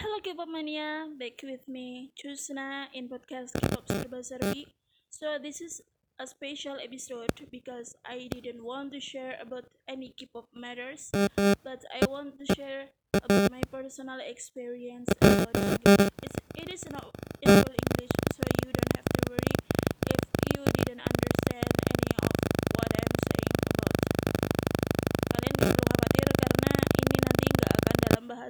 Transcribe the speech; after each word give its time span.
Hello 0.00 0.18
K-pop 0.24 0.48
mania, 0.48 1.06
back 1.18 1.40
with 1.44 1.68
me 1.68 2.12
Chusna 2.16 2.86
in 2.94 3.08
podcast 3.08 3.52
K-pop 3.60 3.86
Serba 3.86 4.24
Serbi. 4.24 4.64
So 5.10 5.36
this 5.36 5.60
is 5.60 5.82
a 6.18 6.26
special 6.26 6.76
episode 6.82 7.32
because 7.50 7.94
I 8.04 8.28
didn't 8.32 8.64
want 8.64 8.92
to 8.92 9.00
share 9.00 9.36
about 9.40 9.64
any 9.86 10.14
K-pop 10.16 10.48
matters, 10.54 11.10
but 11.36 11.84
I 11.92 12.06
want 12.08 12.38
to 12.40 12.54
share 12.54 12.88
about 13.12 13.50
my 13.52 13.60
personal 13.70 14.18
experience 14.24 15.08
about 15.20 15.56
English. 15.56 16.08
It's, 16.22 16.36
it 16.56 16.72
is 16.72 16.84
not 16.90 17.12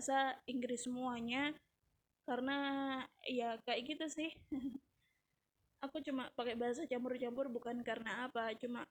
bahasa 0.02 0.34
Inggris 0.50 0.82
semuanya 0.82 1.54
karena 2.26 2.58
ya 3.22 3.54
kayak 3.62 3.86
gitu 3.86 4.06
sih. 4.10 4.34
Aku 5.86 6.02
cuma 6.02 6.26
pakai 6.34 6.58
bahasa 6.58 6.82
campur-campur 6.90 7.46
bukan 7.46 7.86
karena 7.86 8.26
apa, 8.26 8.50
cuma 8.58 8.82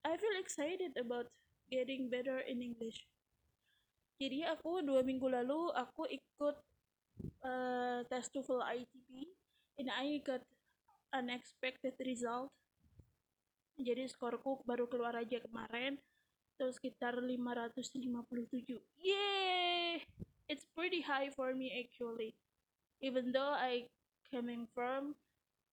I 0.00 0.16
feel 0.16 0.32
excited 0.40 0.96
about 0.96 1.28
getting 1.68 2.08
better 2.08 2.40
in 2.48 2.64
English. 2.64 3.04
Jadi 4.16 4.48
aku 4.48 4.80
dua 4.80 5.04
minggu 5.04 5.28
lalu 5.28 5.76
aku 5.76 6.08
ikut 6.08 6.56
uh, 7.44 8.00
tes 8.08 8.24
TOEFL 8.32 8.64
ITP 8.64 9.28
and 9.76 9.92
I 9.92 10.24
got 10.24 10.40
unexpected 11.12 12.00
result. 12.00 12.48
Jadi 13.76 14.08
skorku 14.08 14.64
baru 14.64 14.88
keluar 14.88 15.20
aja 15.20 15.36
kemarin 15.36 16.00
itu 16.56 16.72
sekitar 16.72 17.20
557 17.20 18.80
yay 19.04 19.45
it's 20.48 20.66
pretty 20.74 21.02
high 21.02 21.30
for 21.30 21.54
me 21.54 21.72
actually. 21.74 22.34
Even 23.00 23.32
though 23.32 23.52
I 23.52 23.90
coming 24.30 24.66
from 24.74 25.14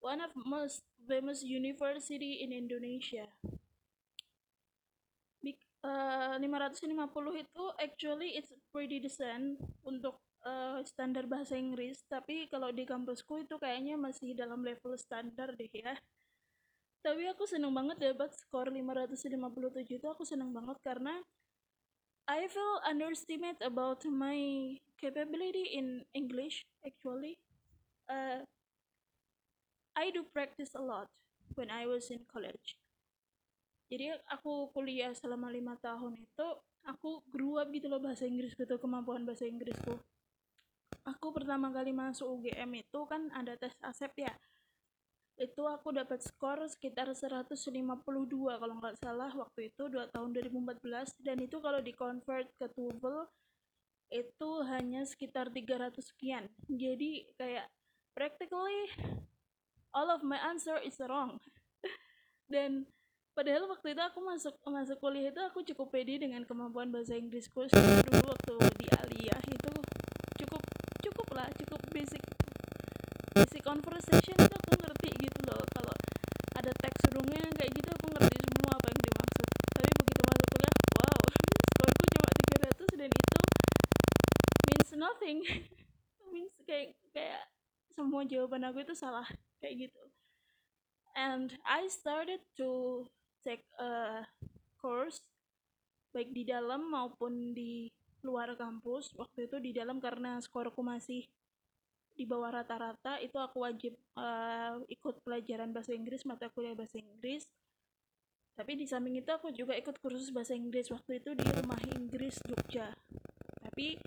one 0.04 0.20
of 0.20 0.30
most 0.36 0.84
famous 1.08 1.42
university 1.42 2.44
in 2.44 2.52
Indonesia. 2.52 3.26
Big, 5.40 5.56
uh, 5.80 6.36
550 6.36 7.40
itu 7.40 7.64
actually 7.80 8.36
it's 8.36 8.52
pretty 8.70 9.00
decent 9.00 9.58
untuk 9.84 10.20
uh, 10.44 10.84
standar 10.84 11.24
bahasa 11.24 11.56
Inggris. 11.56 12.04
Tapi 12.06 12.46
kalau 12.52 12.70
di 12.70 12.84
kampusku 12.84 13.48
itu 13.48 13.56
kayaknya 13.56 13.96
masih 13.96 14.36
dalam 14.36 14.60
level 14.60 14.94
standar 15.00 15.56
deh 15.56 15.72
ya. 15.72 15.96
Tapi 17.04 17.28
aku 17.28 17.44
seneng 17.44 17.72
banget 17.76 18.00
dapat 18.00 18.32
skor 18.32 18.72
557 18.72 20.00
itu 20.00 20.06
aku 20.08 20.24
seneng 20.24 20.56
banget 20.56 20.80
karena 20.80 21.20
I 22.24 22.48
feel 22.48 22.80
underestimate 22.88 23.60
about 23.60 24.00
my 24.08 24.80
capability 24.96 25.76
in 25.76 26.08
English 26.16 26.64
actually. 26.80 27.36
Uh, 28.08 28.48
I 29.92 30.08
do 30.08 30.24
practice 30.32 30.72
a 30.72 30.80
lot 30.80 31.12
when 31.54 31.68
I 31.68 31.84
was 31.84 32.08
in 32.08 32.24
college. 32.24 32.80
Jadi 33.92 34.16
aku 34.32 34.72
kuliah 34.72 35.12
selama 35.12 35.52
lima 35.52 35.76
tahun 35.84 36.16
itu 36.16 36.48
aku 36.88 37.20
grew 37.28 37.60
up 37.60 37.68
gitu 37.68 37.92
loh 37.92 38.00
bahasa 38.00 38.24
Inggris 38.24 38.56
gitu 38.56 38.80
kemampuan 38.80 39.28
bahasa 39.28 39.44
Inggrisku. 39.44 40.00
Aku 41.04 41.28
pertama 41.36 41.68
kali 41.68 41.92
masuk 41.92 42.40
UGM 42.40 42.80
itu 42.80 43.00
kan 43.04 43.28
ada 43.36 43.52
tes 43.60 43.76
ASEP 43.84 44.24
ya 44.24 44.32
itu 45.34 45.62
aku 45.66 45.90
dapat 45.90 46.22
skor 46.22 46.62
sekitar 46.70 47.10
152 47.10 47.66
kalau 48.54 48.74
nggak 48.78 48.94
salah 49.02 49.34
waktu 49.34 49.74
itu 49.74 49.90
dua 49.90 50.06
tahun 50.14 50.30
2014 50.30 51.18
dan 51.26 51.42
itu 51.42 51.58
kalau 51.58 51.82
di 51.82 51.90
convert 51.90 52.46
ke 52.54 52.70
TOEFL 52.70 53.26
itu 54.14 54.50
hanya 54.70 55.02
sekitar 55.02 55.50
300 55.50 55.98
sekian. 55.98 56.46
Jadi 56.70 57.26
kayak 57.34 57.66
practically 58.14 58.94
all 59.90 60.06
of 60.06 60.22
my 60.22 60.38
answer 60.38 60.78
is 60.86 60.94
wrong. 61.02 61.42
Dan 62.52 62.86
padahal 63.34 63.66
waktu 63.66 63.90
itu 63.90 64.02
aku 64.06 64.22
masuk 64.22 64.54
masuk 64.70 65.02
kuliah 65.02 65.34
itu 65.34 65.42
aku 65.42 65.66
cukup 65.66 65.90
pede 65.90 66.22
dengan 66.22 66.46
kemampuan 66.46 66.94
bahasa 66.94 67.18
Inggrisku. 67.18 67.66
Dulu 67.66 68.22
waktu 68.22 68.54
di 68.78 68.86
Aliyah 68.86 69.42
itu 69.50 69.72
cukup 70.38 70.62
cukup 71.02 71.28
lah 71.34 71.48
cukup 71.58 71.80
basic 71.90 72.22
basic 73.34 73.62
conversation 73.66 74.34
itu 74.38 74.54
aku 74.54 74.72
ngerti 74.78 75.10
gitu 75.18 75.40
loh 75.50 75.62
kalau 75.74 75.94
ada 76.54 76.70
teks 76.78 77.10
surungnya 77.10 77.42
kayak 77.58 77.70
gitu 77.74 77.90
aku 77.90 78.06
ngerti 78.14 78.36
semua 78.46 78.72
apa 78.78 78.86
yang 78.90 79.00
dimaksud 79.02 79.46
tapi 79.74 79.90
begitu 79.98 80.22
masuk 80.22 80.46
kuliah 80.54 80.74
wow 80.94 81.20
skorku 81.74 82.04
cuma 82.14 82.28
300 82.54 83.00
dan 83.00 83.10
itu 83.10 83.38
means 84.70 84.90
nothing. 85.24 85.40
Means 86.32 86.52
kayak 86.68 86.92
kayak 87.16 87.42
semua 87.96 88.28
jawaban 88.28 88.68
aku 88.68 88.84
itu 88.84 88.92
salah 88.92 89.24
kayak 89.64 89.88
gitu. 89.88 90.02
And 91.16 91.48
I 91.64 91.88
started 91.88 92.44
to 92.60 93.04
take 93.40 93.64
a 93.80 94.26
course 94.76 95.22
baik 96.12 96.34
di 96.34 96.44
dalam 96.44 96.90
maupun 96.92 97.56
di 97.56 97.88
luar 98.20 98.52
kampus. 98.58 99.14
Waktu 99.16 99.48
itu 99.48 99.56
di 99.62 99.70
dalam 99.72 100.02
karena 100.02 100.36
skorku 100.44 100.84
masih 100.84 101.24
di 102.14 102.22
bawah 102.26 102.62
rata-rata 102.62 103.18
itu 103.18 103.34
aku 103.42 103.66
wajib 103.66 103.98
uh, 104.14 104.78
ikut 104.86 105.18
pelajaran 105.26 105.74
bahasa 105.74 105.90
Inggris 105.94 106.22
mata 106.26 106.50
kuliah 106.50 106.76
bahasa 106.76 106.98
Inggris. 106.98 107.46
Tapi 108.54 108.78
di 108.78 108.86
samping 108.86 109.18
itu 109.18 109.30
aku 109.34 109.50
juga 109.50 109.74
ikut 109.74 109.98
kursus 109.98 110.30
bahasa 110.30 110.54
Inggris. 110.54 110.90
Waktu 110.90 111.22
itu 111.22 111.34
di 111.34 111.46
rumah 111.46 111.78
Inggris 111.94 112.38
Jogja. 112.46 112.94
Tapi 113.62 113.98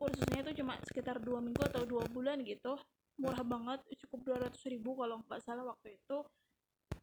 kursusnya 0.00 0.40
itu 0.40 0.64
cuma 0.64 0.80
sekitar 0.80 1.20
dua 1.20 1.44
minggu 1.44 1.60
atau 1.68 1.84
dua 1.84 2.08
bulan 2.08 2.40
gitu. 2.40 2.80
Murah 3.20 3.44
banget 3.44 3.84
cukup 4.00 4.40
200 4.48 4.72
ribu 4.72 4.96
kalau 4.96 5.20
nggak 5.20 5.44
salah 5.44 5.68
waktu 5.68 6.00
itu. 6.00 6.24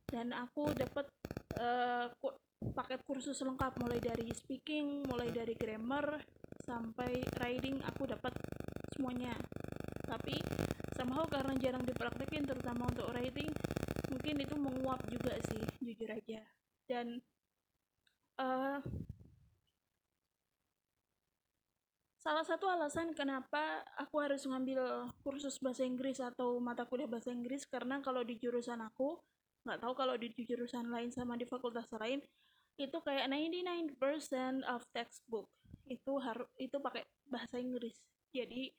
Dan 0.09 0.33
aku 0.33 0.73
dapat 0.73 1.05
uh, 1.61 2.09
paket 2.73 3.05
kursus 3.05 3.37
lengkap 3.45 3.77
mulai 3.77 4.01
dari 4.01 4.33
speaking 4.33 5.05
mulai 5.05 5.29
dari 5.29 5.53
grammar 5.53 6.17
sampai 6.65 7.21
writing 7.37 7.77
aku 7.85 8.09
dapat 8.09 8.33
semuanya. 8.97 9.37
Tapi 10.09 10.41
somehow 10.97 11.29
karena 11.29 11.53
jarang 11.61 11.85
dipraktekin 11.85 12.49
terutama 12.49 12.89
untuk 12.89 13.13
writing 13.13 13.53
mungkin 14.09 14.35
itu 14.41 14.55
menguap 14.57 15.05
juga 15.05 15.37
sih 15.53 15.61
jujur 15.85 16.09
aja. 16.09 16.41
Dan 16.89 17.21
uh, 18.41 18.81
salah 22.27 22.43
satu 22.43 22.67
alasan 22.67 23.15
kenapa 23.15 23.87
aku 23.95 24.19
harus 24.19 24.43
ngambil 24.43 25.07
kursus 25.23 25.63
bahasa 25.63 25.87
Inggris 25.87 26.19
atau 26.19 26.59
mata 26.59 26.83
kuliah 26.83 27.07
bahasa 27.07 27.31
Inggris 27.31 27.63
karena 27.63 28.03
kalau 28.03 28.19
di 28.19 28.35
jurusan 28.35 28.83
aku 28.83 29.15
nggak 29.63 29.79
tahu 29.79 29.95
kalau 29.95 30.19
di 30.19 30.27
jurusan 30.35 30.91
lain 30.91 31.07
sama 31.07 31.39
di 31.39 31.47
fakultas 31.47 31.87
lain 31.95 32.19
itu 32.75 32.97
kayak 32.99 33.31
99% 33.31 33.95
of 34.67 34.83
textbook 34.91 35.47
itu 35.87 36.19
harus 36.19 36.51
itu 36.59 36.75
pakai 36.83 37.07
bahasa 37.31 37.63
Inggris 37.63 37.95
jadi 38.35 38.75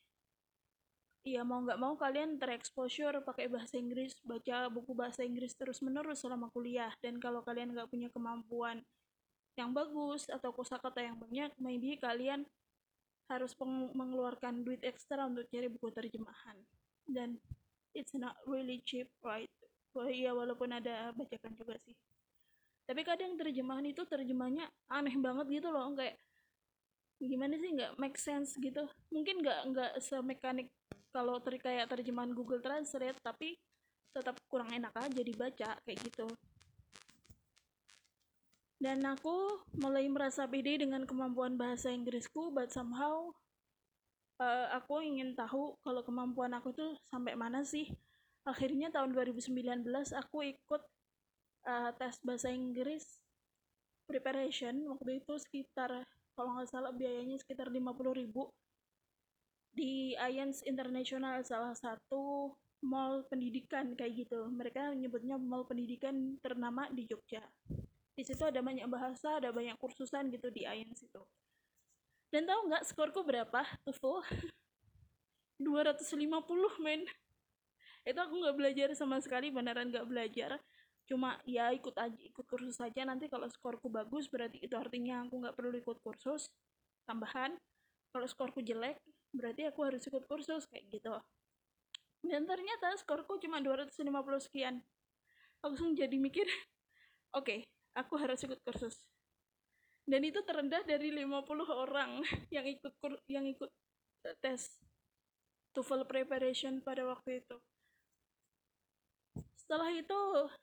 Iya 1.27 1.45
mau 1.45 1.61
nggak 1.61 1.81
mau 1.83 1.93
kalian 1.99 2.41
terexposure 2.41 3.21
pakai 3.21 3.53
bahasa 3.53 3.77
Inggris, 3.77 4.17
baca 4.25 4.71
buku 4.73 4.97
bahasa 4.97 5.27
Inggris 5.27 5.53
terus 5.53 5.85
menerus 5.85 6.25
selama 6.25 6.49
kuliah. 6.49 6.89
Dan 7.05 7.21
kalau 7.21 7.45
kalian 7.45 7.75
nggak 7.75 7.91
punya 7.91 8.09
kemampuan 8.09 8.81
yang 9.59 9.77
bagus 9.77 10.31
atau 10.31 10.55
kosakata 10.57 11.05
yang 11.05 11.21
banyak, 11.21 11.53
maybe 11.61 12.01
kalian 12.01 12.49
harus 13.29 13.53
mengeluarkan 13.93 14.65
duit 14.65 14.81
ekstra 14.85 15.29
untuk 15.29 15.45
cari 15.53 15.69
buku 15.69 15.89
terjemahan. 15.93 16.57
Dan 17.05 17.37
it's 17.93 18.17
not 18.17 18.37
really 18.49 18.81
cheap, 18.85 19.09
right? 19.21 19.49
Wah, 19.93 20.09
iya 20.09 20.33
walaupun 20.33 20.73
ada 20.73 21.13
bacakan 21.13 21.53
juga 21.57 21.77
sih. 21.85 21.97
Tapi 22.89 23.05
kadang 23.05 23.37
terjemahan 23.37 23.85
itu 23.85 24.01
terjemahnya 24.09 24.65
aneh 24.89 25.17
banget 25.21 25.61
gitu 25.61 25.69
loh, 25.69 25.93
kayak 25.93 26.17
gimana 27.19 27.59
sih 27.59 27.75
nggak 27.75 27.99
make 27.99 28.15
sense 28.15 28.55
gitu 28.63 28.87
mungkin 29.11 29.43
nggak 29.43 29.61
nggak 29.75 29.93
semekanik 29.99 30.71
kalau 31.11 31.43
ter 31.43 31.59
kayak 31.59 31.91
terjemahan 31.91 32.31
Google 32.31 32.63
Translate 32.63 33.19
tapi 33.19 33.59
tetap 34.15 34.39
kurang 34.47 34.71
enak 34.71 34.95
aja 34.95 35.21
dibaca 35.27 35.71
kayak 35.83 35.99
gitu 35.99 36.31
dan 38.79 39.03
aku 39.03 39.59
mulai 39.75 40.07
merasa 40.07 40.47
pede 40.47 40.87
dengan 40.87 41.03
kemampuan 41.03 41.59
bahasa 41.59 41.91
Inggrisku 41.91 42.55
but 42.55 42.71
somehow 42.71 43.35
uh, 44.39 44.67
aku 44.79 45.03
ingin 45.03 45.35
tahu 45.35 45.75
kalau 45.83 46.03
kemampuan 46.07 46.55
aku 46.55 46.71
tuh 46.71 46.95
sampai 47.11 47.35
mana 47.35 47.67
sih. 47.67 47.91
Akhirnya 48.47 48.89
tahun 48.89 49.13
2019 49.13 49.85
aku 50.15 50.39
ikut 50.47 50.83
uh, 51.69 51.91
tes 51.99 52.17
bahasa 52.23 52.49
Inggris 52.55 53.05
preparation. 54.07 54.79
Waktu 54.95 55.27
itu 55.27 55.35
sekitar 55.43 56.07
kalau 56.39 56.55
nggak 56.57 56.71
salah 56.71 56.95
biayanya 56.95 57.37
sekitar 57.43 57.69
50 57.69 57.83
ribu. 58.15 58.49
Di 59.75 60.15
Alliance 60.17 60.63
International 60.65 61.43
salah 61.43 61.75
satu 61.75 62.55
mall 62.87 63.27
pendidikan 63.27 63.93
kayak 63.99 64.27
gitu. 64.27 64.47
Mereka 64.49 64.95
nyebutnya 64.95 65.37
mall 65.37 65.67
pendidikan 65.67 66.39
ternama 66.41 66.87
di 66.95 67.05
Jogja 67.11 67.43
di 68.19 68.27
situ 68.27 68.43
ada 68.43 68.59
banyak 68.59 68.91
bahasa 68.91 69.39
ada 69.39 69.55
banyak 69.55 69.79
kursusan 69.79 70.27
gitu 70.35 70.51
di 70.51 70.67
Alliance 70.67 71.07
itu. 71.07 71.23
Dan 72.35 72.51
tahu 72.51 72.67
nggak 72.67 72.83
skorku 72.91 73.23
berapa 73.23 73.63
TOEFL? 73.87 74.27
250 75.63 76.83
men. 76.83 77.07
Itu 78.03 78.19
aku 78.19 78.35
nggak 78.43 78.57
belajar 78.59 78.89
sama 78.99 79.23
sekali 79.23 79.55
beneran 79.55 79.95
nggak 79.95 80.11
belajar. 80.11 80.59
Cuma 81.07 81.39
ya 81.47 81.71
ikut 81.71 81.95
aja 81.95 82.19
ikut 82.19 82.43
kursus 82.51 82.75
saja. 82.83 83.07
Nanti 83.07 83.31
kalau 83.31 83.47
skorku 83.47 83.87
bagus 83.87 84.27
berarti 84.27 84.59
itu 84.67 84.75
artinya 84.75 85.23
aku 85.23 85.39
nggak 85.39 85.55
perlu 85.55 85.79
ikut 85.79 86.03
kursus 86.03 86.51
tambahan. 87.07 87.55
Kalau 88.11 88.27
skorku 88.27 88.67
jelek 88.67 88.99
berarti 89.31 89.71
aku 89.71 89.87
harus 89.87 90.03
ikut 90.03 90.27
kursus 90.27 90.67
kayak 90.67 90.91
gitu. 90.91 91.15
Dan 92.27 92.51
ternyata 92.51 92.99
skorku 92.99 93.39
cuma 93.39 93.63
250 93.63 93.95
sekian. 94.43 94.83
Langsung 95.63 95.95
jadi 95.95 96.19
mikir 96.19 96.45
oke 97.39 97.47
okay, 97.47 97.61
aku 97.99 98.15
harus 98.15 98.39
ikut 98.47 98.63
kursus. 98.63 98.95
Dan 100.09 100.25
itu 100.25 100.41
terendah 100.47 100.81
dari 100.87 101.11
50 101.13 101.69
orang 101.69 102.23
yang 102.55 102.65
ikut 102.65 102.95
yang 103.29 103.45
ikut 103.45 103.69
tes 104.41 104.79
TOEFL 105.77 106.09
preparation 106.09 106.81
pada 106.81 107.05
waktu 107.05 107.45
itu. 107.45 107.57
Setelah 109.53 109.93
itu 109.93 110.17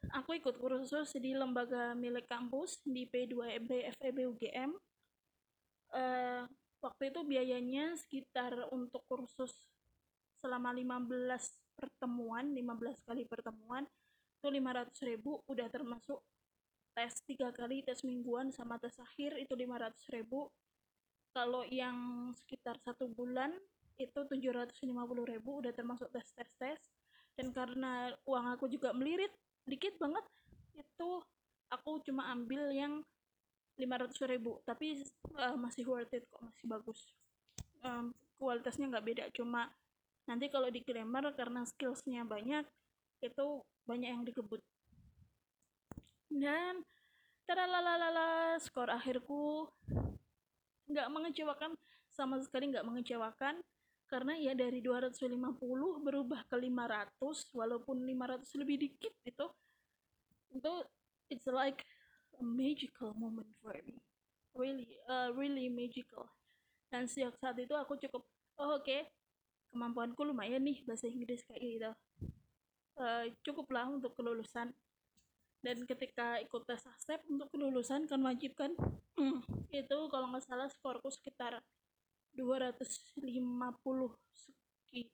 aku 0.10 0.42
ikut 0.42 0.58
kursus 0.58 1.14
di 1.22 1.38
lembaga 1.38 1.94
milik 1.94 2.26
kampus 2.26 2.82
di 2.82 3.06
P2B 3.06 3.94
FEB 4.02 4.18
UGM 4.34 4.74
uh, 5.94 6.44
waktu 6.82 7.14
itu 7.14 7.22
biayanya 7.22 7.94
sekitar 8.02 8.54
untuk 8.74 9.06
kursus 9.06 9.54
selama 10.42 10.74
15 10.74 11.06
pertemuan 11.78 12.50
15 12.50 13.06
kali 13.06 13.24
pertemuan 13.30 13.86
itu 14.42 14.48
500 14.50 15.10
ribu 15.10 15.42
udah 15.50 15.68
termasuk 15.70 16.22
tes 16.96 17.14
tiga 17.28 17.52
kali 17.52 17.84
tes 17.84 18.02
mingguan 18.08 18.56
sama 18.56 18.80
tes 18.80 18.96
akhir 18.98 19.36
itu 19.36 19.52
500 19.52 20.16
ribu. 20.16 20.48
Kalau 21.36 21.68
yang 21.68 22.32
sekitar 22.40 22.80
satu 22.80 23.12
bulan 23.12 23.52
itu 24.00 24.20
750 24.24 24.88
ribu 25.28 25.60
udah 25.60 25.76
termasuk 25.76 26.08
tes 26.16 26.26
tes 26.32 26.50
tes. 26.56 26.80
Dan 27.36 27.52
karena 27.52 28.16
uang 28.24 28.56
aku 28.56 28.72
juga 28.72 28.96
melirit 28.96 29.32
dikit 29.68 30.00
banget 30.00 30.24
itu 30.80 31.10
aku 31.68 32.00
cuma 32.08 32.32
ambil 32.32 32.72
yang 32.72 33.04
500 33.76 34.32
ribu. 34.32 34.64
Tapi 34.64 35.04
uh, 35.36 35.60
masih 35.60 35.84
worth 35.84 36.16
it 36.16 36.24
kok 36.32 36.40
masih 36.48 36.66
bagus. 36.72 37.12
Um, 37.84 38.16
kualitasnya 38.40 38.88
nggak 38.92 39.06
beda 39.06 39.26
cuma 39.36 39.72
nanti 40.26 40.50
kalau 40.50 40.68
di 40.68 40.82
grammar 40.84 41.32
karena 41.38 41.64
skillsnya 41.64 42.26
banyak 42.26 42.66
itu 43.24 43.48
banyak 43.86 44.10
yang 44.10 44.24
dikebut 44.26 44.60
dan 46.30 46.82
taralalala 47.46 48.58
skor 48.58 48.90
akhirku 48.90 49.70
nggak 50.90 51.08
mengecewakan 51.10 51.78
sama 52.14 52.42
sekali 52.42 52.72
nggak 52.74 52.86
mengecewakan 52.86 53.62
karena 54.06 54.38
ya 54.38 54.54
dari 54.54 54.86
250 54.86 55.26
berubah 56.06 56.46
ke 56.46 56.56
500 56.58 57.18
walaupun 57.58 57.98
500 58.06 58.62
lebih 58.62 58.78
dikit 58.86 59.14
itu 59.26 59.46
itu 60.56 60.74
it's 61.30 61.50
like 61.50 61.82
a 62.40 62.44
magical 62.44 63.12
moment 63.18 63.50
for 63.60 63.76
me. 63.84 64.00
Really 64.56 64.88
uh, 65.10 65.34
really 65.36 65.68
magical. 65.68 66.30
Dan 66.94 67.10
sejak 67.10 67.36
saat 67.42 67.60
itu 67.60 67.74
aku 67.76 68.00
cukup 68.00 68.24
oh 68.62 68.80
oke 68.80 68.88
okay, 68.88 69.10
kemampuanku 69.74 70.24
lumayan 70.24 70.64
nih 70.64 70.86
bahasa 70.88 71.10
Inggris 71.12 71.44
kayak 71.50 71.62
gitu. 71.62 71.92
Uh, 72.96 73.28
cukuplah 73.44 73.92
untuk 73.92 74.16
kelulusan 74.16 74.72
dan 75.66 75.82
ketika 75.90 76.38
ikut 76.46 76.62
tes 76.70 76.86
asep 76.86 77.18
untuk 77.26 77.50
kelulusan 77.50 78.06
kan 78.06 78.22
wajib 78.22 78.54
kan? 78.54 78.70
Hmm, 79.18 79.42
itu 79.74 79.98
kalau 80.14 80.30
nggak 80.30 80.46
salah 80.46 80.70
skorku 80.70 81.10
sekitar 81.10 81.58
250 82.38 83.26
seki 84.38 85.10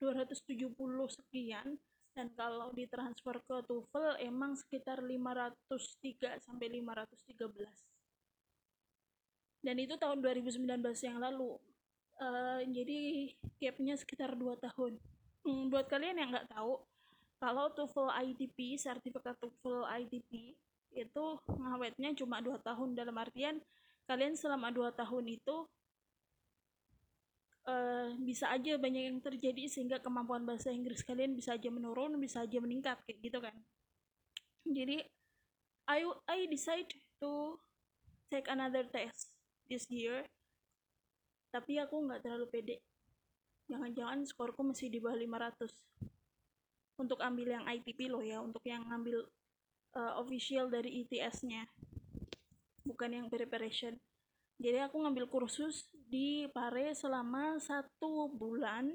270 0.00 0.72
sekian. 1.12 1.76
Dan 2.10 2.26
kalau 2.34 2.74
ditransfer 2.74 3.38
ke 3.46 3.56
TOEFL 3.70 4.18
emang 4.26 4.58
sekitar 4.58 4.98
503 4.98 6.42
sampai 6.42 6.66
513 6.82 7.70
dan 9.60 9.76
itu 9.76 9.94
tahun 10.00 10.24
2019 10.24 10.80
yang 11.04 11.18
lalu. 11.20 11.56
Uh, 12.20 12.60
jadi 12.68 13.32
gapnya 13.60 13.96
sekitar 13.96 14.36
2 14.36 14.56
tahun. 14.60 15.00
Hmm, 15.44 15.72
buat 15.72 15.88
kalian 15.88 16.20
yang 16.20 16.30
nggak 16.32 16.52
tahu 16.52 16.80
kalau 17.40 17.72
TOEFL 17.72 18.12
ITP 18.30 18.76
sertifikat 18.76 19.34
TOEFL 19.40 19.88
ITP 20.04 20.54
itu 20.92 21.24
ngawetnya 21.48 22.12
cuma 22.12 22.44
2 22.44 22.60
tahun 22.60 22.92
dalam 22.92 23.16
artian 23.16 23.56
kalian 24.04 24.36
selama 24.36 24.68
2 24.68 24.92
tahun 24.92 25.24
itu 25.26 25.56
uh, 27.70 28.12
bisa 28.20 28.50
aja 28.52 28.76
banyak 28.76 29.12
yang 29.12 29.18
terjadi 29.22 29.66
sehingga 29.70 29.98
kemampuan 30.02 30.44
bahasa 30.44 30.74
Inggris 30.74 31.04
kalian 31.06 31.36
bisa 31.38 31.56
aja 31.56 31.68
menurun, 31.68 32.16
bisa 32.20 32.44
aja 32.44 32.58
meningkat 32.58 32.98
kayak 33.04 33.18
gitu 33.20 33.38
kan. 33.42 33.56
Jadi 34.66 35.02
I 35.90 36.00
I 36.28 36.38
decide 36.46 36.90
to 37.18 37.58
take 38.30 38.46
another 38.46 38.86
test 38.86 39.34
this 39.66 39.86
year. 39.90 40.26
Tapi 41.50 41.82
aku 41.82 41.98
nggak 42.06 42.22
terlalu 42.22 42.46
pede. 42.46 42.76
Jangan-jangan 43.66 44.22
skorku 44.26 44.62
masih 44.62 44.86
di 44.90 45.02
bawah 45.02 45.18
500. 45.18 45.66
Untuk 47.00 47.16
ambil 47.24 47.56
yang 47.56 47.64
ITP 47.64 48.12
loh 48.12 48.20
ya, 48.20 48.44
untuk 48.44 48.60
yang 48.68 48.84
ngambil 48.84 49.24
uh, 49.96 50.20
official 50.20 50.68
dari 50.68 51.00
ITS-nya. 51.00 51.64
Bukan 52.84 53.16
yang 53.16 53.32
preparation 53.32 53.96
jadi 54.60 54.84
aku 54.84 55.00
ngambil 55.00 55.24
kursus 55.32 55.88
di 56.12 56.44
Pare 56.52 56.92
selama 56.92 57.56
satu 57.56 58.28
bulan 58.28 58.92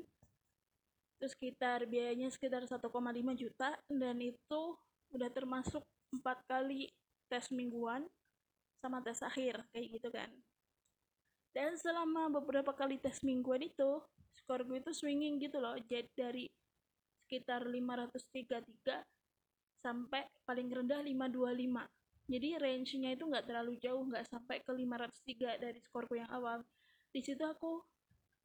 itu 1.17 1.25
sekitar 1.25 1.89
biayanya 1.89 2.29
sekitar 2.29 2.61
1,5 2.69 2.85
juta 3.33 3.73
dan 3.89 4.17
itu 4.21 4.61
udah 5.09 5.29
termasuk 5.33 5.81
empat 6.13 6.37
kali 6.45 6.93
tes 7.25 7.49
mingguan 7.49 8.05
sama 8.77 9.01
tes 9.01 9.17
akhir 9.25 9.65
kayak 9.73 9.97
gitu 9.97 10.13
kan 10.13 10.29
dan 11.57 11.73
selama 11.81 12.29
beberapa 12.29 12.69
kali 12.69 13.01
tes 13.01 13.25
mingguan 13.25 13.65
itu 13.65 14.05
skor 14.37 14.61
gue 14.69 14.77
itu 14.77 14.93
swinging 14.93 15.41
gitu 15.41 15.57
loh 15.57 15.73
jadi 15.89 16.05
dari 16.13 16.45
sekitar 17.35 17.67
533 17.67 19.83
sampai 19.83 20.23
paling 20.47 20.71
rendah 20.71 21.03
525 21.03 21.83
jadi 22.25 22.57
range-nya 22.57 23.13
itu 23.13 23.29
nggak 23.29 23.45
terlalu 23.45 23.77
jauh 23.77 24.01
nggak 24.09 24.25
sampai 24.25 24.57
ke 24.65 24.73
503 24.73 25.61
dari 25.61 25.77
skorku 25.77 26.17
yang 26.17 26.29
awal. 26.33 26.65
Di 27.13 27.21
situ 27.21 27.45
aku 27.45 27.85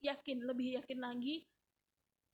yakin 0.05 0.45
lebih 0.45 0.81
yakin 0.81 1.01
lagi 1.01 1.45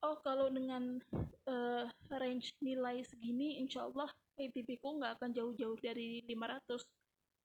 oh 0.07 0.19
kalau 0.23 0.47
dengan 0.51 1.03
uh, 1.51 1.87
range 2.15 2.55
nilai 2.63 3.03
segini 3.03 3.59
insya 3.59 3.87
Allah 3.87 4.11
ATP 4.39 4.79
ku 4.79 4.99
nggak 4.99 5.19
akan 5.19 5.31
jauh-jauh 5.35 5.79
dari 5.79 6.23
500 6.27 6.83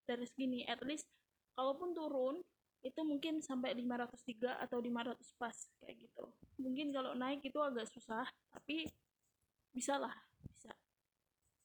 dari 0.10 0.26
segini. 0.26 0.66
At 0.66 0.82
least 0.82 1.06
kalaupun 1.54 1.94
turun 1.94 2.42
itu 2.82 3.02
mungkin 3.06 3.46
sampai 3.46 3.78
503 3.78 4.66
atau 4.66 4.82
500 4.82 5.38
pas 5.38 5.58
kayak 5.86 6.10
gitu. 6.10 6.26
Mungkin 6.58 6.90
kalau 6.90 7.14
naik 7.14 7.46
itu 7.46 7.62
agak 7.62 7.86
susah 7.94 8.26
tapi 8.52 8.88
bisa 9.72 9.98
lah 9.98 10.14
bisa. 10.44 10.72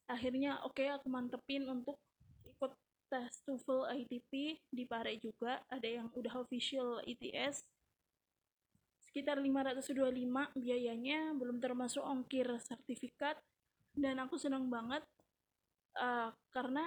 Akhirnya 0.07 0.63
oke 0.63 0.79
okay, 0.79 0.89
aku 0.95 1.11
mantepin 1.11 1.67
untuk 1.67 1.99
tes 3.07 3.39
TOEFL 3.47 3.87
ITP 4.03 4.59
di 4.67 4.85
Pare 4.85 5.15
juga. 5.23 5.63
Ada 5.71 6.03
yang 6.03 6.11
udah 6.11 6.43
official 6.43 7.03
ITS 7.07 7.63
sekitar 9.07 9.41
525 9.41 10.61
biayanya 10.61 11.33
belum 11.39 11.63
termasuk 11.63 12.03
ongkir 12.03 12.51
sertifikat. 12.61 13.39
Dan 13.97 14.21
aku 14.21 14.37
senang 14.37 14.69
banget 14.69 15.01
uh, 15.97 16.29
karena 16.53 16.85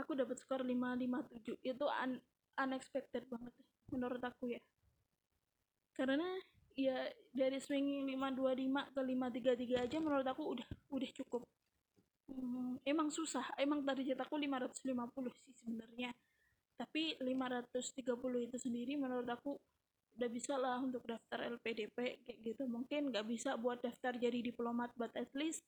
aku 0.00 0.16
dapat 0.16 0.40
skor 0.40 0.64
557 0.64 1.60
itu 1.60 1.84
un 1.84 2.16
unexpected 2.54 3.28
banget 3.28 3.52
menurut 3.92 4.22
aku 4.22 4.54
ya. 4.54 4.62
Karena 5.92 6.24
ya 6.74 6.96
dari 7.30 7.58
swing 7.62 8.06
525 8.10 8.94
ke 8.94 9.00
533 9.00 9.84
aja 9.86 9.96
menurut 10.02 10.26
aku 10.26 10.42
udah 10.58 10.68
udah 10.90 11.10
cukup 11.14 11.42
Hmm, 12.24 12.80
emang 12.88 13.12
susah, 13.12 13.44
emang 13.60 13.84
target 13.84 14.16
aku 14.16 14.40
550 14.40 15.28
sih 15.44 15.52
sebenarnya. 15.60 16.10
Tapi 16.74 17.20
530 17.20 18.40
itu 18.48 18.56
sendiri 18.56 18.96
menurut 18.96 19.28
aku 19.28 19.60
udah 20.16 20.30
bisa 20.30 20.54
lah 20.56 20.80
untuk 20.80 21.04
daftar 21.04 21.52
LPDP 21.52 22.24
kayak 22.24 22.38
gitu. 22.40 22.64
Mungkin 22.64 23.12
nggak 23.12 23.26
bisa 23.28 23.60
buat 23.60 23.84
daftar 23.84 24.16
jadi 24.16 24.40
diplomat, 24.40 24.96
but 24.96 25.12
at 25.20 25.28
least 25.36 25.60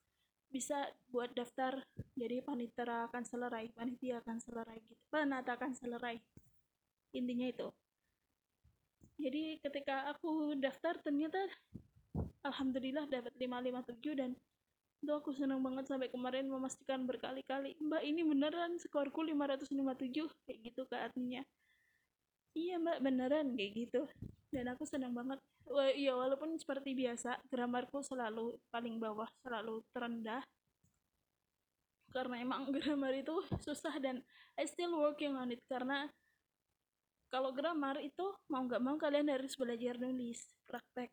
bisa 0.48 0.88
buat 1.12 1.28
daftar 1.36 1.84
jadi 2.16 2.40
panitera 2.40 3.04
akan 3.12 3.22
selerai, 3.26 3.68
panitia 3.76 4.24
akan 4.24 4.40
selerai 4.40 4.80
gitu. 4.88 5.02
Penata 5.12 5.60
akan 5.60 5.76
selerai. 5.76 6.16
Intinya 7.12 7.46
itu. 7.52 7.68
Jadi 9.16 9.56
ketika 9.64 10.12
aku 10.12 10.52
daftar 10.60 11.00
ternyata 11.00 11.40
alhamdulillah 12.44 13.08
dapat 13.08 13.32
557 13.40 14.12
dan 14.12 14.30
itu 15.04 15.12
aku 15.12 15.32
senang 15.36 15.60
banget 15.60 15.88
sampai 15.88 16.08
kemarin 16.08 16.48
memastikan 16.48 17.04
berkali-kali 17.04 17.76
mbak 17.80 18.02
ini 18.04 18.24
beneran 18.24 18.80
skorku 18.80 19.24
557 19.24 20.28
kayak 20.48 20.58
gitu 20.64 20.82
ke 20.88 20.96
artinya. 20.96 21.42
Iya 22.56 22.80
mbak 22.80 22.98
beneran 23.04 23.52
kayak 23.56 23.72
gitu. 23.76 24.02
Dan 24.48 24.72
aku 24.72 24.88
senang 24.88 25.12
banget. 25.12 25.40
Ya 26.00 26.16
walaupun 26.16 26.56
seperti 26.56 26.96
biasa 26.96 27.40
gramarku 27.52 28.00
selalu 28.00 28.56
paling 28.72 28.96
bawah 28.96 29.28
selalu 29.44 29.84
terendah. 29.92 30.40
Karena 32.12 32.40
emang 32.40 32.68
grammar 32.76 33.12
itu 33.12 33.44
susah 33.60 33.96
dan 34.00 34.24
I 34.56 34.64
still 34.64 34.96
working 34.96 35.36
on 35.36 35.52
it 35.52 35.60
karena 35.68 36.08
kalau 37.26 37.50
grammar 37.50 37.98
itu 38.00 38.22
mau 38.50 38.62
nggak 38.64 38.82
mau 38.82 38.96
kalian 38.96 39.28
harus 39.30 39.54
belajar 39.58 39.98
nulis 39.98 40.46
praktek. 40.66 41.10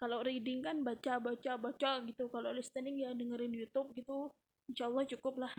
Kalau 0.00 0.24
reading 0.24 0.64
kan 0.64 0.80
baca 0.80 1.20
baca 1.20 1.52
baca 1.60 1.90
gitu. 2.08 2.28
Kalau 2.32 2.50
listening 2.56 3.04
ya 3.04 3.12
dengerin 3.12 3.52
YouTube 3.52 3.92
gitu. 3.92 4.32
Insya 4.70 4.86
Allah 4.86 5.04
cukup 5.04 5.34
lah 5.44 5.52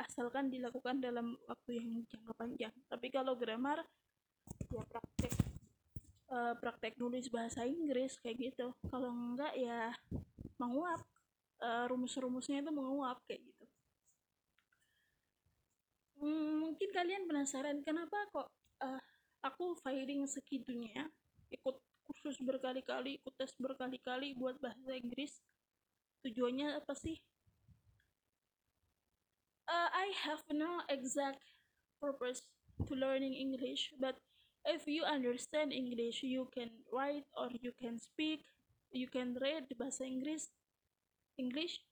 asalkan 0.00 0.48
dilakukan 0.48 0.98
dalam 0.98 1.36
waktu 1.46 1.78
yang 1.78 2.02
jangka 2.10 2.32
panjang. 2.34 2.74
Tapi 2.90 3.06
kalau 3.12 3.38
grammar 3.38 3.82
ya 4.70 4.82
praktek. 4.82 5.34
Uh, 6.24 6.56
praktek 6.58 6.98
nulis 6.98 7.30
bahasa 7.30 7.62
Inggris 7.62 8.18
kayak 8.18 8.50
gitu. 8.50 8.74
Kalau 8.90 9.14
enggak 9.14 9.54
ya 9.54 9.94
menguap 10.58 11.02
uh, 11.62 11.84
rumus-rumusnya 11.86 12.64
itu 12.64 12.72
menguap 12.74 13.20
kayak 13.28 13.42
gitu 13.46 13.64
hmm, 16.24 16.52
mungkin 16.64 16.83
kalian 16.94 17.26
penasaran 17.26 17.82
kenapa 17.82 18.14
kok 18.30 18.48
uh, 18.86 19.02
aku 19.42 19.74
fighting 19.82 20.22
segitunya 20.30 21.10
ikut 21.50 21.76
kursus 22.06 22.38
berkali-kali 22.38 23.18
ikut 23.18 23.34
tes 23.34 23.50
berkali-kali 23.58 24.38
buat 24.38 24.54
bahasa 24.62 24.94
Inggris? 24.94 25.42
Tujuannya 26.22 26.78
apa 26.78 26.94
sih? 26.94 27.18
Uh, 29.66 29.90
I 29.90 30.14
have 30.22 30.46
no 30.54 30.86
exact 30.86 31.42
purpose 31.98 32.46
to 32.86 32.92
learning 32.94 33.34
English 33.34 33.90
but 33.98 34.14
if 34.62 34.86
you 34.86 35.02
understand 35.02 35.74
English 35.74 36.22
you 36.22 36.46
can 36.54 36.70
write 36.94 37.26
or 37.34 37.50
you 37.58 37.74
can 37.74 37.98
speak 37.98 38.46
you 38.94 39.10
can 39.10 39.34
read 39.42 39.66
bahasa 39.74 40.06
Inggris 40.06 40.54
English. 41.34 41.82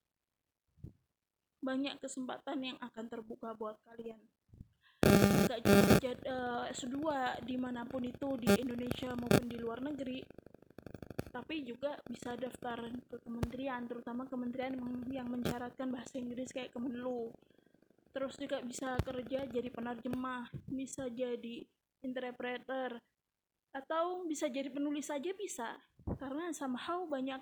Banyak 1.63 1.99
kesempatan 1.99 2.63
yang 2.63 2.79
akan 2.79 3.07
terbuka 3.11 3.55
buat 3.59 3.79
kalian 3.87 4.19
gak 5.53 5.69
cuma 5.69 5.85
uh, 6.33 6.65
S2 6.73 6.97
di 7.45 7.57
mana 7.61 7.85
pun 7.85 8.01
itu 8.01 8.41
di 8.41 8.49
Indonesia 8.57 9.13
maupun 9.13 9.45
di 9.45 9.61
luar 9.61 9.85
negeri. 9.85 10.25
Tapi 11.33 11.65
juga 11.65 11.97
bisa 12.09 12.33
daftar 12.37 12.89
ke 13.09 13.21
kementerian 13.21 13.85
terutama 13.85 14.25
kementerian 14.25 14.77
yang 15.13 15.29
mensyaratkan 15.29 15.93
bahasa 15.93 16.17
Inggris 16.17 16.53
kayak 16.53 16.73
Kemenlu. 16.73 17.29
Terus 18.13 18.37
juga 18.37 18.61
bisa 18.65 18.97
kerja 19.01 19.49
jadi 19.49 19.69
penerjemah 19.73 20.49
bisa 20.69 21.09
jadi 21.09 21.65
interpreter 22.05 23.01
atau 23.73 24.25
bisa 24.29 24.49
jadi 24.49 24.69
penulis 24.69 25.09
saja 25.09 25.33
bisa. 25.37 25.77
Karena 26.17 26.53
somehow 26.53 27.09
banyak 27.09 27.41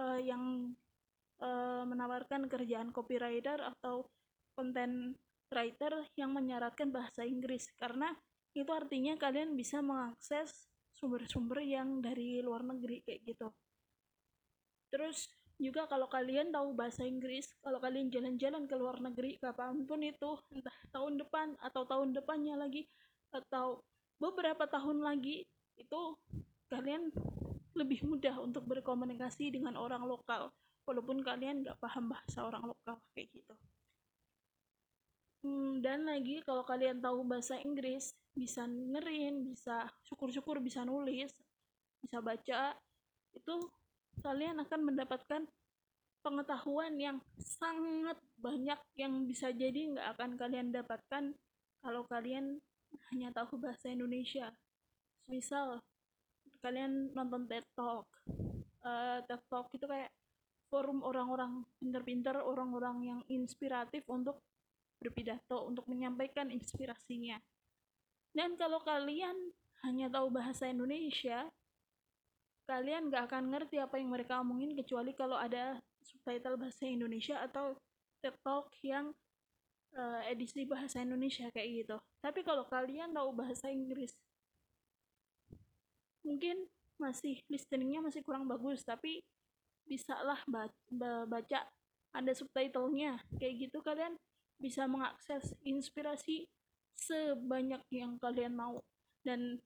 uh, 0.00 0.20
yang 0.20 0.76
uh, 1.40 1.84
menawarkan 1.88 2.48
kerjaan 2.48 2.92
copywriter 2.92 3.60
atau 3.64 4.04
content 4.52 5.16
writer 5.50 6.06
yang 6.14 6.30
menyaratkan 6.30 6.94
bahasa 6.94 7.26
Inggris. 7.26 7.66
Karena 7.74 8.14
itu 8.54 8.70
artinya 8.70 9.18
kalian 9.18 9.58
bisa 9.58 9.82
mengakses 9.82 10.70
sumber-sumber 10.94 11.62
yang 11.62 11.98
dari 11.98 12.38
luar 12.40 12.62
negeri 12.62 13.02
kayak 13.02 13.20
gitu. 13.26 13.48
Terus 14.90 15.26
juga 15.60 15.84
kalau 15.90 16.08
kalian 16.08 16.50
tahu 16.50 16.72
bahasa 16.72 17.04
Inggris 17.04 17.52
kalau 17.60 17.76
kalian 17.84 18.08
jalan-jalan 18.08 18.64
ke 18.64 18.74
luar 18.80 18.96
negeri 19.04 19.36
kapan 19.36 19.84
pun 19.84 20.00
itu 20.00 20.40
entah 20.56 20.78
tahun 20.88 21.20
depan 21.20 21.52
atau 21.60 21.84
tahun 21.84 22.16
depannya 22.16 22.56
lagi 22.56 22.88
atau 23.28 23.84
beberapa 24.16 24.64
tahun 24.64 25.04
lagi 25.04 25.44
itu 25.76 26.00
kalian 26.72 27.12
lebih 27.76 28.02
mudah 28.08 28.40
untuk 28.40 28.64
berkomunikasi 28.66 29.52
dengan 29.52 29.76
orang 29.76 30.08
lokal. 30.08 30.50
Walaupun 30.88 31.22
kalian 31.22 31.62
nggak 31.62 31.78
paham 31.78 32.10
bahasa 32.10 32.42
orang 32.42 32.72
lokal 32.72 32.98
kayak 33.14 33.30
gitu 33.30 33.54
hmm, 35.44 35.84
dan 35.84 36.08
lagi 36.08 36.40
kalau 36.44 36.64
kalian 36.64 36.98
tahu 37.00 37.24
bahasa 37.24 37.58
Inggris 37.60 38.12
bisa 38.32 38.64
ngerin 38.66 39.52
bisa 39.52 39.88
syukur-syukur 40.06 40.62
bisa 40.62 40.86
nulis 40.86 41.32
bisa 42.00 42.18
baca 42.24 42.74
itu 43.36 43.54
kalian 44.20 44.58
akan 44.64 44.80
mendapatkan 44.92 45.42
pengetahuan 46.20 47.00
yang 47.00 47.18
sangat 47.40 48.16
banyak 48.36 48.76
yang 48.96 49.24
bisa 49.24 49.52
jadi 49.52 49.96
nggak 49.96 50.08
akan 50.16 50.30
kalian 50.36 50.68
dapatkan 50.72 51.32
kalau 51.80 52.04
kalian 52.04 52.60
hanya 53.12 53.32
tahu 53.32 53.56
bahasa 53.56 53.88
Indonesia. 53.88 54.52
Misal 55.30 55.80
kalian 56.60 57.14
nonton 57.16 57.48
TED 57.48 57.64
Talk. 57.72 58.06
Uh, 58.84 59.24
TED 59.24 59.42
Talk 59.48 59.72
itu 59.72 59.86
kayak 59.88 60.12
forum 60.68 61.02
orang-orang 61.02 61.66
pinter-pinter 61.80 62.38
orang-orang 62.38 62.96
yang 63.02 63.20
inspiratif 63.26 64.06
untuk 64.06 64.44
berpidato 65.00 65.64
untuk 65.64 65.88
menyampaikan 65.88 66.52
inspirasinya. 66.52 67.40
Dan 68.30 68.54
kalau 68.54 68.78
kalian 68.84 69.34
hanya 69.82 70.12
tahu 70.12 70.30
bahasa 70.30 70.68
Indonesia 70.68 71.48
kalian 72.70 73.10
gak 73.10 73.26
akan 73.26 73.50
ngerti 73.50 73.82
apa 73.82 73.98
yang 73.98 74.14
mereka 74.14 74.38
omongin 74.38 74.78
kecuali 74.78 75.10
kalau 75.10 75.34
ada 75.34 75.82
subtitle 76.06 76.54
bahasa 76.54 76.86
Indonesia 76.86 77.42
atau 77.42 77.74
TED 78.22 78.36
Talk 78.46 78.70
yang 78.86 79.10
uh, 79.98 80.22
edisi 80.30 80.62
bahasa 80.62 81.02
Indonesia 81.02 81.50
kayak 81.50 81.68
gitu. 81.82 81.96
Tapi 82.22 82.46
kalau 82.46 82.68
kalian 82.70 83.10
tahu 83.10 83.34
bahasa 83.34 83.72
Inggris 83.72 84.14
mungkin 86.22 86.68
masih 87.00 87.40
listeningnya 87.48 88.04
masih 88.04 88.20
kurang 88.20 88.44
bagus 88.44 88.84
tapi 88.84 89.24
bisa 89.88 90.14
lah 90.22 90.38
baca 91.26 91.66
ada 92.14 92.32
subtitlenya. 92.36 93.18
Kayak 93.40 93.54
gitu 93.66 93.82
kalian 93.82 94.14
bisa 94.60 94.84
mengakses 94.84 95.56
inspirasi 95.64 96.46
sebanyak 96.92 97.80
yang 97.90 98.20
kalian 98.20 98.54
mau. 98.54 98.84
Dan 99.24 99.58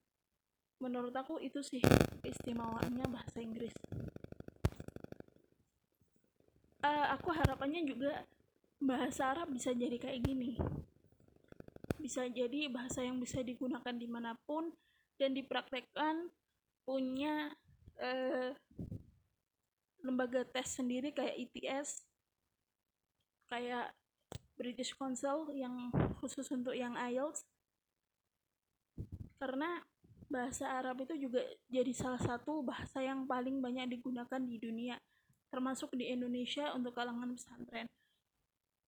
menurut 0.78 1.12
aku 1.12 1.42
itu 1.42 1.60
sih 1.60 1.82
keistimewaannya 2.22 3.06
bahasa 3.10 3.42
Inggris. 3.42 3.74
Uh, 6.84 7.06
aku 7.16 7.32
harapannya 7.34 7.82
juga 7.82 8.22
bahasa 8.78 9.34
Arab 9.34 9.50
bisa 9.50 9.74
jadi 9.74 9.98
kayak 9.98 10.22
gini. 10.22 10.54
Bisa 11.98 12.28
jadi 12.30 12.70
bahasa 12.70 13.02
yang 13.02 13.18
bisa 13.18 13.42
digunakan 13.42 13.94
di 13.96 14.06
mana 14.06 14.38
pun 14.46 14.70
dan 15.16 15.32
dipraktekkan 15.32 16.28
punya 16.84 17.48
eh, 17.96 18.52
lembaga 20.04 20.44
tes 20.44 20.76
sendiri 20.76 21.16
kayak 21.16 21.48
ITS 21.48 22.04
kayak 23.48 23.88
British 24.54 24.94
Council 24.94 25.50
yang 25.54 25.90
khusus 26.22 26.46
untuk 26.54 26.74
yang 26.74 26.94
IELTS. 26.94 27.42
Karena 29.38 29.82
bahasa 30.30 30.70
Arab 30.72 31.04
itu 31.04 31.28
juga 31.28 31.44
jadi 31.68 31.92
salah 31.92 32.18
satu 32.22 32.64
bahasa 32.64 33.04
yang 33.04 33.28
paling 33.28 33.60
banyak 33.60 33.98
digunakan 33.98 34.40
di 34.40 34.56
dunia 34.56 34.96
termasuk 35.52 35.94
di 35.94 36.10
Indonesia 36.10 36.74
untuk 36.74 36.98
kalangan 36.98 37.30
pesantren. 37.30 37.86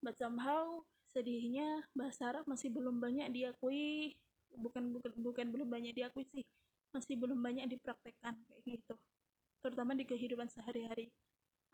But 0.02 0.18
somehow 0.18 0.82
sedihnya 1.14 1.86
bahasa 1.94 2.34
Arab 2.34 2.50
masih 2.50 2.74
belum 2.74 2.98
banyak 2.98 3.30
diakui 3.30 4.18
bukan 4.56 4.90
bukan 4.90 5.12
bukan 5.22 5.46
belum 5.54 5.68
banyak 5.68 5.94
diakui 5.94 6.26
sih 6.34 6.42
masih 6.90 7.14
belum 7.20 7.38
banyak 7.38 7.70
dipraktekkan 7.70 8.34
kayak 8.34 8.62
gitu. 8.66 8.94
Terutama 9.62 9.92
di 9.94 10.08
kehidupan 10.08 10.48
sehari-hari. 10.50 11.12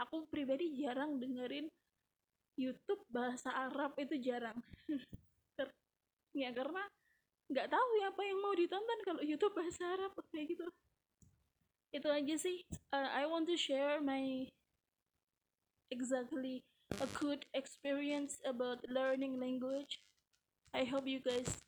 Aku 0.00 0.26
pribadi 0.26 0.72
jarang 0.76 1.16
dengerin 1.16 1.70
YouTube 2.56 3.02
bahasa 3.08 3.52
Arab 3.52 3.96
itu 3.96 4.16
jarang 4.20 4.58
ya 6.32 6.48
karena 6.52 6.84
nggak 7.52 7.68
tahu 7.68 7.88
ya 8.00 8.08
apa 8.08 8.22
yang 8.24 8.38
mau 8.40 8.56
ditonton 8.56 9.00
kalau 9.04 9.20
YouTube 9.20 9.52
bahasa 9.52 9.84
Arab 9.84 10.16
kayak 10.32 10.56
gitu 10.56 10.64
itu 11.92 12.08
aja 12.08 12.34
sih 12.40 12.64
uh, 12.96 13.08
I 13.12 13.28
want 13.28 13.44
to 13.52 13.56
share 13.60 14.00
my 14.00 14.48
exactly 15.92 16.64
a 17.00 17.08
good 17.20 17.44
experience 17.54 18.36
about 18.44 18.84
learning 18.88 19.40
language. 19.40 20.00
I 20.74 20.84
hope 20.84 21.04
you 21.08 21.20
guys 21.20 21.64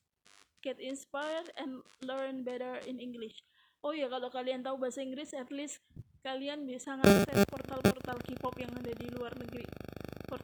get 0.64 0.81
inspired 0.81 1.53
and 1.57 1.85
learn 2.00 2.45
better 2.45 2.81
in 2.85 3.00
English. 3.00 3.41
Oh 3.85 3.93
ya, 3.93 4.09
kalau 4.09 4.33
kalian 4.33 4.64
tahu 4.64 4.81
bahasa 4.81 5.05
Inggris, 5.05 5.37
at 5.37 5.53
least 5.53 5.81
kalian 6.25 6.64
bisa 6.64 6.97
ngakses 6.97 7.45
portal-portal 7.53 8.17
K-pop 8.25 8.57
yang 8.57 8.73
ada 8.81 8.93
di 8.97 9.07
luar 9.12 9.33
negeri. 9.37 9.64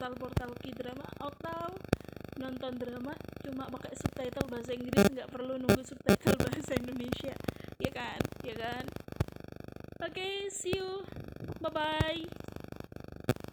Portal-portal 0.00 0.56
K-drama 0.64 1.04
atau 1.20 1.76
nonton 2.40 2.72
drama 2.80 3.12
cuma 3.44 3.68
pakai 3.68 3.92
subtitle 4.00 4.48
bahasa 4.48 4.72
Inggris, 4.72 5.12
nggak 5.12 5.28
perlu 5.28 5.60
nunggu 5.60 5.84
subtitle 5.84 6.40
bahasa 6.48 6.72
Indonesia. 6.72 7.36
Ya 7.76 7.92
kan? 7.92 8.16
Ya 8.40 8.56
kan? 8.56 8.84
Oke, 10.00 10.16
okay, 10.16 10.34
see 10.48 10.72
you. 10.72 11.04
Bye-bye. 11.60 12.49